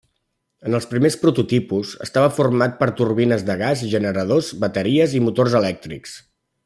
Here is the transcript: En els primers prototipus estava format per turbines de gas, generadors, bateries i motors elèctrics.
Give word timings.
En 0.67 0.75
els 0.77 0.85
primers 0.93 1.17
prototipus 1.25 1.91
estava 2.05 2.31
format 2.37 2.73
per 2.79 2.87
turbines 3.01 3.45
de 3.51 3.57
gas, 3.61 3.85
generadors, 3.93 4.51
bateries 4.65 5.15
i 5.21 5.23
motors 5.29 5.59
elèctrics. 5.61 6.17